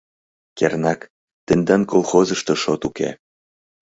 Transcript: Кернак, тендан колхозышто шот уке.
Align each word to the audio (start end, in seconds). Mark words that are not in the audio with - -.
Кернак, 0.57 0.99
тендан 1.45 1.81
колхозышто 1.91 2.53
шот 2.63 2.81
уке. 2.89 3.09